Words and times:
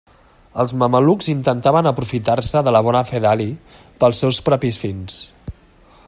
Els 0.61 0.71
mamelucs 0.83 1.27
intentaven 1.33 1.89
aprofitar-se 1.91 2.63
de 2.69 2.73
la 2.77 2.81
bona 2.89 3.03
fe 3.11 3.21
d'Ali 3.27 3.49
pels 4.05 4.23
seus 4.25 4.41
propis 4.49 4.81
fins. 4.85 5.21